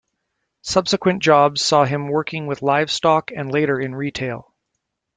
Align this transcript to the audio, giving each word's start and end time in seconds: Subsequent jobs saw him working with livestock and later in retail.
Subsequent 0.63 1.21
jobs 1.21 1.61
saw 1.61 1.85
him 1.85 2.07
working 2.07 2.47
with 2.47 2.63
livestock 2.63 3.29
and 3.29 3.51
later 3.51 3.79
in 3.79 3.93
retail. 3.93 4.51